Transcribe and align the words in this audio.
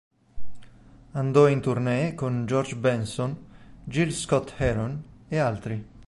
Andò 1.11 1.47
in 1.47 1.61
tournée 1.61 2.15
con 2.15 2.47
George 2.47 2.75
Benson, 2.75 3.37
Gil 3.83 4.11
Scott-Heron 4.11 5.03
e 5.27 5.37
altri. 5.37 5.89